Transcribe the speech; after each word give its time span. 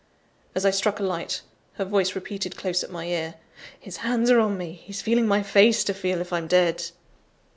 As 0.55 0.65
I 0.65 0.71
struck 0.71 0.99
a 0.99 1.03
light, 1.03 1.41
her 1.73 1.85
voice 1.85 2.15
repeated 2.15 2.57
close 2.57 2.83
at 2.83 2.89
my 2.89 3.05
ear: 3.05 3.35
"His 3.79 3.97
hands 3.97 4.31
are 4.31 4.39
on 4.39 4.57
me: 4.57 4.71
he's 4.83 4.99
feeling 4.99 5.27
my 5.27 5.43
face 5.43 5.83
to 5.83 5.93
feel 5.93 6.21
if 6.21 6.33
I'm 6.33 6.47
dead!" 6.47 6.85